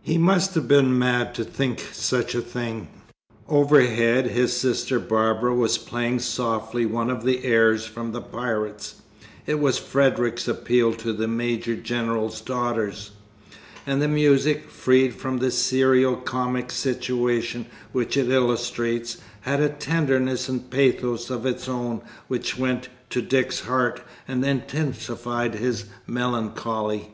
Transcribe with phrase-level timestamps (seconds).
[0.00, 2.88] He must have been mad to think such a thing.
[3.46, 9.02] Overhead his sister Barbara was playing softly one of the airs from "The Pirates"
[9.44, 13.10] (it was Frederic's appeal to the Major General's daughters),
[13.86, 20.48] and the music, freed from the serio comic situation which it illustrates, had a tenderness
[20.48, 27.10] and pathos of its own which went to Dick's heart and intensified his melancholy.